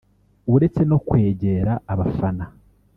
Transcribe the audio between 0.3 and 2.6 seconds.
uretse no kwegera abafana